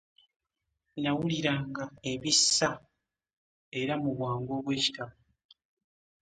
[1.01, 2.69] Nawuliranga ebissa
[3.79, 5.15] era mubwangu obw'ekitalo.